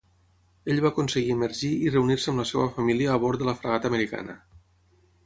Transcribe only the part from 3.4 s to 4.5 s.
de la fragata americana.